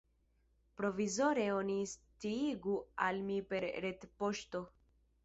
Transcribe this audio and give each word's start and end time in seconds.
Provizore 0.79 1.43
oni 1.57 1.75
sciigu 1.91 2.79
al 3.09 3.21
mi 3.29 3.37
per 3.53 3.63
retpoŝto. 3.87 4.65